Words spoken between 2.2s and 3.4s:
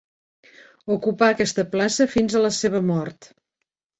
a la seva mort.